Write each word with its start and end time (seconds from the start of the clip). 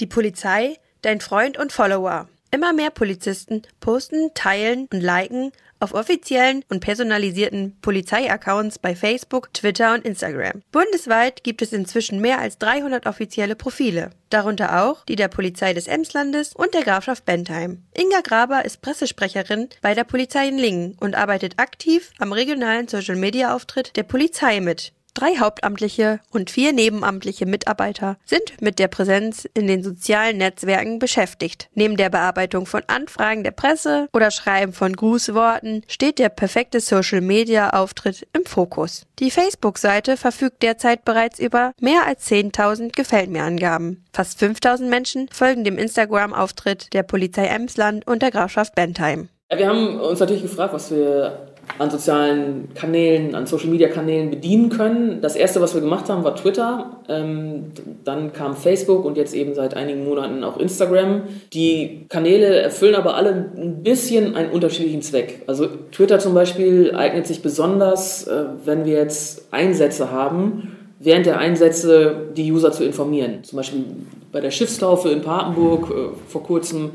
Die 0.00 0.06
Polizei, 0.06 0.76
dein 1.02 1.20
Freund 1.20 1.58
und 1.58 1.72
Follower. 1.72 2.28
Immer 2.50 2.72
mehr 2.72 2.90
Polizisten 2.90 3.62
posten, 3.80 4.30
teilen 4.34 4.88
und 4.92 5.00
liken 5.00 5.52
auf 5.80 5.94
offiziellen 5.94 6.64
und 6.68 6.80
personalisierten 6.80 7.76
Polizeiaccounts 7.82 8.78
bei 8.78 8.94
Facebook, 8.94 9.52
Twitter 9.52 9.94
und 9.94 10.04
Instagram. 10.04 10.62
Bundesweit 10.72 11.44
gibt 11.44 11.62
es 11.62 11.72
inzwischen 11.72 12.20
mehr 12.20 12.38
als 12.38 12.58
300 12.58 13.06
offizielle 13.06 13.56
Profile, 13.56 14.10
darunter 14.30 14.82
auch 14.82 15.04
die 15.04 15.16
der 15.16 15.28
Polizei 15.28 15.74
des 15.74 15.86
Emslandes 15.86 16.54
und 16.54 16.72
der 16.74 16.82
Grafschaft 16.82 17.24
Bentheim. 17.24 17.82
Inga 17.94 18.20
Graber 18.20 18.64
ist 18.64 18.80
Pressesprecherin 18.80 19.68
bei 19.82 19.94
der 19.94 20.04
Polizei 20.04 20.48
in 20.48 20.58
Lingen 20.58 20.96
und 21.00 21.14
arbeitet 21.14 21.58
aktiv 21.58 22.10
am 22.18 22.32
regionalen 22.32 22.88
Social-Media-Auftritt 22.88 23.96
der 23.96 24.04
Polizei 24.04 24.60
mit. 24.60 24.92
Drei 25.16 25.38
hauptamtliche 25.38 26.20
und 26.30 26.50
vier 26.50 26.74
nebenamtliche 26.74 27.46
Mitarbeiter 27.46 28.18
sind 28.26 28.60
mit 28.60 28.78
der 28.78 28.88
Präsenz 28.88 29.48
in 29.54 29.66
den 29.66 29.82
sozialen 29.82 30.36
Netzwerken 30.36 30.98
beschäftigt. 30.98 31.70
Neben 31.72 31.96
der 31.96 32.10
Bearbeitung 32.10 32.66
von 32.66 32.82
Anfragen 32.86 33.42
der 33.42 33.52
Presse 33.52 34.08
oder 34.12 34.30
Schreiben 34.30 34.74
von 34.74 34.92
Grußworten 34.92 35.84
steht 35.88 36.18
der 36.18 36.28
perfekte 36.28 36.80
Social-Media-Auftritt 36.80 38.28
im 38.34 38.44
Fokus. 38.44 39.06
Die 39.18 39.30
Facebook-Seite 39.30 40.18
verfügt 40.18 40.62
derzeit 40.62 41.06
bereits 41.06 41.38
über 41.38 41.72
mehr 41.80 42.06
als 42.06 42.30
10.000 42.30 42.94
Gefällt 42.94 43.30
mir 43.30 43.44
Angaben. 43.44 44.04
Fast 44.12 44.38
5.000 44.38 44.82
Menschen 44.82 45.30
folgen 45.32 45.64
dem 45.64 45.78
Instagram-Auftritt 45.78 46.92
der 46.92 47.04
Polizei 47.04 47.46
Emsland 47.46 48.06
und 48.06 48.20
der 48.20 48.32
Grafschaft 48.32 48.74
Bentheim. 48.74 49.30
Wir 49.48 49.66
haben 49.66 49.98
uns 49.98 50.20
natürlich 50.20 50.42
gefragt, 50.42 50.74
was 50.74 50.90
wir 50.90 51.55
an 51.78 51.90
sozialen 51.90 52.68
Kanälen, 52.74 53.34
an 53.34 53.46
Social-Media-Kanälen 53.46 54.30
bedienen 54.30 54.70
können. 54.70 55.20
Das 55.20 55.36
erste, 55.36 55.60
was 55.60 55.74
wir 55.74 55.80
gemacht 55.80 56.08
haben, 56.08 56.24
war 56.24 56.34
Twitter. 56.34 57.00
Ähm, 57.08 57.72
dann 58.04 58.32
kam 58.32 58.56
Facebook 58.56 59.04
und 59.04 59.16
jetzt 59.16 59.34
eben 59.34 59.54
seit 59.54 59.74
einigen 59.74 60.04
Monaten 60.04 60.42
auch 60.44 60.56
Instagram. 60.56 61.22
Die 61.52 62.06
Kanäle 62.08 62.60
erfüllen 62.60 62.94
aber 62.94 63.16
alle 63.16 63.50
ein 63.56 63.82
bisschen 63.82 64.36
einen 64.36 64.50
unterschiedlichen 64.50 65.02
Zweck. 65.02 65.42
Also 65.46 65.66
Twitter 65.92 66.18
zum 66.18 66.34
Beispiel 66.34 66.94
eignet 66.94 67.26
sich 67.26 67.42
besonders, 67.42 68.26
äh, 68.26 68.44
wenn 68.64 68.84
wir 68.84 68.94
jetzt 68.94 69.48
Einsätze 69.50 70.10
haben, 70.10 70.76
während 70.98 71.26
der 71.26 71.38
Einsätze 71.38 72.28
die 72.36 72.50
User 72.50 72.72
zu 72.72 72.84
informieren. 72.84 73.44
Zum 73.44 73.58
Beispiel 73.58 73.84
bei 74.32 74.40
der 74.40 74.50
Schiffstaufe 74.50 75.10
in 75.10 75.20
Papenburg 75.20 75.90
äh, 75.90 76.28
vor 76.28 76.42
kurzem. 76.42 76.92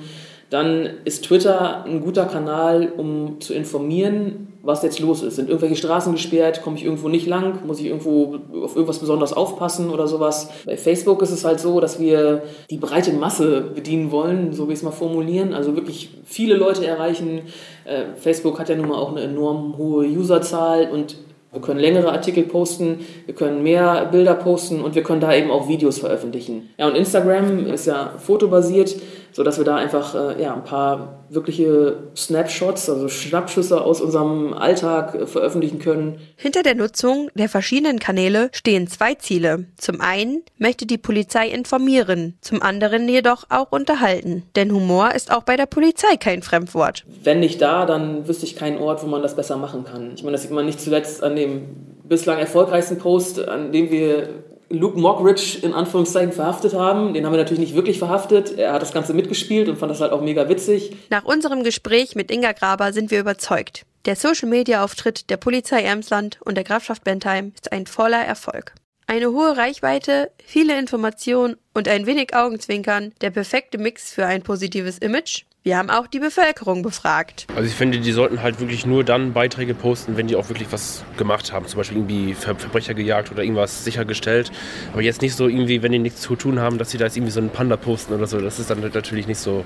Dann 0.52 0.90
ist 1.06 1.24
Twitter 1.24 1.86
ein 1.86 2.02
guter 2.02 2.26
Kanal, 2.26 2.92
um 2.98 3.40
zu 3.40 3.54
informieren, 3.54 4.50
was 4.64 4.84
jetzt 4.84 5.00
los 5.00 5.24
ist. 5.24 5.38
Sind 5.38 5.48
irgendwelche 5.48 5.78
Straßen 5.78 6.12
gesperrt? 6.12 6.62
Komme 6.62 6.76
ich 6.76 6.84
irgendwo 6.84 7.08
nicht 7.08 7.26
lang? 7.26 7.66
Muss 7.66 7.80
ich 7.80 7.86
irgendwo 7.86 8.38
auf 8.62 8.76
irgendwas 8.76 9.00
besonders 9.00 9.32
aufpassen 9.32 9.90
oder 9.90 10.08
sowas? 10.08 10.50
Bei 10.66 10.76
Facebook 10.76 11.22
ist 11.22 11.32
es 11.32 11.46
halt 11.46 11.62
so, 11.62 11.80
dass 11.80 12.02
wir 12.02 12.44
die 12.70 12.78
breite 12.78 13.14
Masse 13.14 13.62
bedienen 13.62 14.12
wollen, 14.12 14.52
so 14.52 14.68
wie 14.68 14.74
ich 14.74 14.80
es 14.80 14.84
mal 14.84 14.92
formulieren. 14.92 15.54
Also 15.54 15.78
wirklich 15.78 16.10
viele 16.26 16.56
Leute 16.56 16.86
erreichen. 16.86 17.44
Äh, 17.86 18.18
Facebook 18.18 18.60
hat 18.60 18.68
ja 18.68 18.76
nun 18.76 18.90
mal 18.90 18.98
auch 18.98 19.12
eine 19.12 19.22
enorm 19.22 19.78
hohe 19.78 20.06
Userzahl 20.06 20.92
und 20.92 21.16
wir 21.52 21.62
können 21.62 21.80
längere 21.80 22.12
Artikel 22.12 22.44
posten, 22.44 23.06
wir 23.26 23.36
können 23.36 23.62
mehr 23.62 24.06
Bilder 24.06 24.36
posten 24.36 24.82
und 24.82 24.96
wir 24.96 25.04
können 25.04 25.20
da 25.20 25.34
eben 25.34 25.52
auch 25.52 25.68
Videos 25.68 26.00
veröffentlichen. 26.00 26.70
Ja, 26.78 26.88
und 26.88 26.96
Instagram 26.96 27.66
ist 27.68 27.86
ja 27.86 28.14
fotobasiert 28.18 28.96
so 29.34 29.44
dass 29.44 29.58
wir 29.58 29.66
da 29.66 29.76
einfach 29.76 30.16
äh, 30.16 30.42
ja, 30.42 30.54
ein 30.54 30.64
paar 30.64 31.26
wirkliche 31.30 32.10
Snapshots, 32.16 32.90
also 32.90 33.08
Schnappschüsse 33.08 33.82
aus 33.82 34.02
unserem 34.02 34.54
Alltag 34.54 35.16
äh, 35.16 35.26
veröffentlichen 35.26 35.80
können. 35.80 36.20
Hinter 36.36 36.64
der 36.64 36.76
Nutzung 36.76 37.30
der 37.36 37.48
verschiedenen 37.48 38.00
Kanäle 38.00 38.50
stehen 38.52 38.88
zwei 38.88 39.16
Ziele. 39.16 39.66
Zum 39.78 40.02
einen 40.02 40.44
möchte 40.58 40.86
die 40.86 40.98
Polizei 40.98 41.48
informieren, 41.48 42.38
zum 42.42 42.62
anderen 42.62 43.08
jedoch 43.08 43.46
auch 43.50 43.72
unterhalten. 43.72 44.44
Denn 44.56 44.72
Humor 44.72 45.14
ist 45.16 45.32
auch 45.32 45.44
bei 45.44 45.56
der 45.56 45.66
Polizei 45.66 46.17
kein 46.17 46.42
Fremdwort. 46.42 47.06
Wenn 47.23 47.40
nicht 47.40 47.61
da, 47.61 47.86
dann 47.86 48.28
wüsste 48.28 48.45
ich 48.45 48.56
keinen 48.56 48.78
Ort, 48.78 49.04
wo 49.04 49.08
man 49.08 49.22
das 49.22 49.36
besser 49.36 49.56
machen 49.56 49.86
kann. 49.86 50.11
Ich 50.16 50.23
meine, 50.23 50.34
das 50.34 50.42
sieht 50.42 50.52
man 50.52 50.66
nicht 50.66 50.82
zuletzt 50.82 51.23
an 51.23 51.36
dem 51.42 51.62
bislang 52.08 52.40
erfolgreichsten 52.40 52.98
Post, 52.98 53.40
an 53.48 53.72
dem 53.72 53.90
wir 53.92 54.44
Luke 54.72 54.98
Mockridge 54.98 55.60
in 55.62 55.74
Anführungszeichen 55.74 56.32
verhaftet 56.32 56.74
haben. 56.74 57.14
Den 57.14 57.26
haben 57.26 57.34
wir 57.34 57.38
natürlich 57.38 57.60
nicht 57.60 57.76
wirklich 57.76 58.00
verhaftet. 58.00 58.58
Er 58.58 58.74
hat 58.74 58.82
das 58.82 58.94
Ganze 58.94 59.14
mitgespielt 59.14 59.68
und 59.70 59.78
fand 59.78 59.92
das 59.92 60.02
halt 60.02 60.12
auch 60.12 60.22
mega 60.22 60.48
witzig. 60.50 60.96
Nach 61.10 61.26
unserem 61.26 61.64
Gespräch 61.64 62.16
mit 62.16 62.32
Inga 62.32 62.54
Graber 62.54 62.94
sind 62.94 63.12
wir 63.12 63.20
überzeugt. 63.20 63.86
Der 64.06 64.16
Social-Media-Auftritt 64.16 65.30
der 65.30 65.38
Polizei 65.38 65.84
Emsland 65.84 66.40
und 66.44 66.56
der 66.56 66.64
Grafschaft 66.64 67.04
Bentheim 67.04 67.52
ist 67.54 67.72
ein 67.72 67.86
voller 67.86 68.23
Erfolg. 68.23 68.73
Eine 69.08 69.32
hohe 69.32 69.58
Reichweite, 69.58 70.32
viele 70.44 70.80
Informationen 70.80 71.58
und 71.73 71.88
ein 71.88 72.06
wenig 72.06 72.34
Augenzwinkern, 72.34 73.14
der 73.22 73.30
perfekte 73.30 73.78
Mix 73.78 74.14
für 74.14 74.26
ein 74.26 74.42
positives 74.42 74.98
Image, 75.00 75.44
wir 75.64 75.77
haben 75.77 75.92
auch 75.92 76.08
die 76.08 76.17
Bevölkerung 76.17 76.82
befragt. 76.82 77.45
Also 77.55 77.67
ich 77.67 77.76
finde, 77.76 77.99
die 77.99 78.11
sollten 78.11 78.42
halt 78.42 78.60
wirklich 78.60 78.88
nur 78.88 79.04
dann 79.04 79.33
Beiträge 79.33 79.76
posten, 79.76 80.17
wenn 80.17 80.26
die 80.26 80.36
auch 80.36 80.49
wirklich 80.49 80.72
was 80.72 81.04
gemacht 81.17 81.54
haben. 81.54 81.67
Zum 81.67 81.77
Beispiel 81.77 81.98
irgendwie 81.98 82.33
Ver 82.33 82.55
Verbrecher 82.55 82.95
gejagt 82.95 83.32
oder 83.32 83.44
irgendwas 83.44 83.83
sichergestellt. 83.83 84.52
Aber 84.92 85.04
jetzt 85.04 85.22
nicht 85.22 85.36
so 85.36 85.48
irgendwie, 85.48 85.83
wenn 85.83 85.92
die 85.92 85.99
nichts 85.99 86.22
zu 86.22 86.36
tun 86.36 86.60
haben, 86.60 86.80
dass 86.80 86.89
sie 86.89 86.98
da 86.98 87.05
jetzt 87.05 87.16
irgendwie 87.16 87.32
so 87.32 87.39
einen 87.39 87.52
Panda 87.52 87.77
posten 87.77 88.14
oder 88.14 88.26
so. 88.26 88.42
Das 88.42 88.58
ist 88.58 88.72
dann 88.72 88.80
natürlich 88.80 89.27
nicht 89.27 89.38
so 89.38 89.64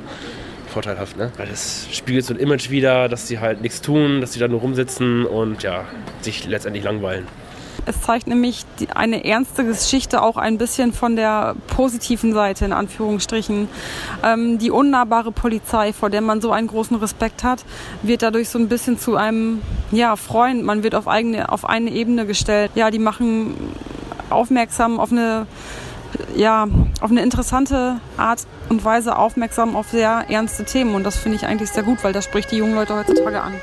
vorteilhaft, 0.67 1.15
ne? 1.15 1.31
Weil 1.37 1.47
das 1.47 1.87
spiegelt 1.93 2.25
so 2.25 2.33
ein 2.33 2.39
Image 2.41 2.69
wieder, 2.69 3.07
dass 3.07 3.29
sie 3.29 3.39
halt 3.39 3.61
nichts 3.61 3.79
tun, 3.79 4.19
dass 4.19 4.33
sie 4.33 4.39
da 4.39 4.49
nur 4.49 4.59
rumsitzen 4.59 5.25
und 5.25 5.63
ja, 5.63 5.85
sich 6.19 6.45
letztendlich 6.45 6.83
langweilen. 6.83 7.25
Es 7.85 8.01
zeigt 8.01 8.27
nämlich 8.27 8.65
eine 8.93 9.23
ernste 9.25 9.63
Geschichte 9.63 10.21
auch 10.21 10.37
ein 10.37 10.57
bisschen 10.57 10.91
von 10.91 11.15
der 11.15 11.55
positiven 11.67 12.33
Seite, 12.33 12.65
in 12.65 12.73
Anführungsstrichen. 12.73 13.69
Ähm, 14.23 14.57
die 14.57 14.71
unnahbare 14.71 15.31
Polizei, 15.31 15.93
vor 15.93 16.09
der 16.09 16.21
man 16.21 16.41
so 16.41 16.51
einen 16.51 16.67
großen 16.67 16.97
Respekt 16.97 17.43
hat, 17.43 17.63
wird 18.01 18.23
dadurch 18.23 18.49
so 18.49 18.57
ein 18.57 18.67
bisschen 18.69 18.97
zu 18.97 19.15
einem 19.15 19.61
ja, 19.91 20.15
Freund. 20.15 20.63
Man 20.63 20.83
wird 20.83 20.95
auf, 20.95 21.07
eigene, 21.07 21.51
auf 21.51 21.65
eine 21.65 21.91
Ebene 21.91 22.25
gestellt. 22.25 22.71
Ja, 22.75 22.89
die 22.89 22.99
machen 22.99 23.55
aufmerksam 24.29 24.99
auf 24.99 25.11
eine 25.11 25.45
ja, 26.35 26.67
auf 27.01 27.11
eine 27.11 27.21
interessante 27.21 27.99
Art 28.17 28.45
und 28.69 28.83
Weise 28.83 29.17
aufmerksam 29.17 29.75
auf 29.75 29.89
sehr 29.89 30.25
ernste 30.29 30.63
Themen. 30.65 30.95
Und 30.95 31.03
das 31.03 31.17
finde 31.17 31.37
ich 31.37 31.45
eigentlich 31.45 31.69
sehr 31.69 31.83
gut, 31.83 32.03
weil 32.03 32.13
das 32.13 32.25
spricht 32.25 32.51
die 32.51 32.57
jungen 32.57 32.75
Leute 32.75 32.95
heutzutage 32.95 33.41
an. 33.41 33.53